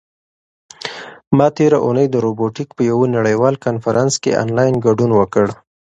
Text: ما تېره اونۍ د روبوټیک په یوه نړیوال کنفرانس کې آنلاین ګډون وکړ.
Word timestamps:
ما 1.37 1.47
تېره 1.57 1.77
اونۍ 1.85 2.07
د 2.09 2.15
روبوټیک 2.25 2.69
په 2.77 2.81
یوه 2.89 3.05
نړیوال 3.17 3.55
کنفرانس 3.65 4.13
کې 4.23 4.37
آنلاین 4.43 4.75
ګډون 4.85 5.11
وکړ. 5.15 5.47